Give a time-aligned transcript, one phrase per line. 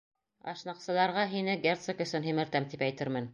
[0.53, 3.29] Ашнаҡсыларға һине герцог өсөн һимертәм тип әйтермен.